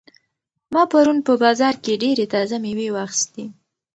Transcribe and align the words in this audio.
ما 0.73 0.83
پرون 0.91 1.17
په 1.27 1.33
بازار 1.43 1.75
کې 1.83 1.99
ډېرې 2.03 2.25
تازه 2.33 2.55
مېوې 2.63 2.89
واخیستې. 2.91 3.45